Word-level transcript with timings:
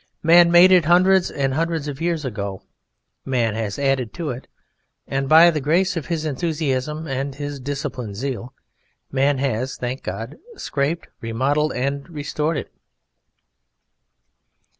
Man 0.23 0.49
made 0.49 0.71
it 0.71 0.85
hundreds 0.85 1.29
and 1.29 1.53
hundreds 1.53 1.87
of 1.87 2.01
years 2.01 2.25
ago; 2.25 2.63
man 3.23 3.53
has 3.53 3.77
added 3.77 4.15
to 4.15 4.31
it, 4.31 4.47
and, 5.05 5.29
by 5.29 5.51
the 5.51 5.61
grace 5.61 5.95
of 5.95 6.07
his 6.07 6.25
enthusiasm 6.25 7.05
and 7.05 7.35
his 7.35 7.59
disciplined 7.59 8.15
zeal, 8.15 8.51
man 9.11 9.37
has 9.37 9.77
(thank 9.77 10.01
God!) 10.01 10.39
scraped, 10.55 11.07
remodelled, 11.21 11.73
and 11.73 12.09
restored 12.09 12.57
it. 12.57 12.71